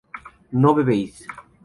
[0.61, 1.27] no bebéis